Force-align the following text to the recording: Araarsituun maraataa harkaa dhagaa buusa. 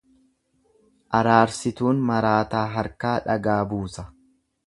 Araarsituun 1.17 2.01
maraataa 2.09 2.63
harkaa 2.77 3.15
dhagaa 3.27 3.61
buusa. 3.75 4.09